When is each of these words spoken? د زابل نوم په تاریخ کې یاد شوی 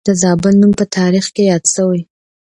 د 0.07 0.09
زابل 0.21 0.53
نوم 0.61 0.73
په 0.79 0.85
تاریخ 0.97 1.25
کې 1.35 1.43
یاد 1.51 1.63
شوی 1.73 2.01